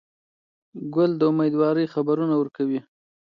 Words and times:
غول 0.91 1.11
د 1.17 1.21
امیندوارۍ 1.31 1.85
خبرونه 1.93 2.35
ورکوي. 2.37 2.79